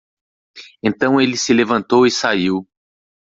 [0.81, 2.67] Então ele se levantou e saiu.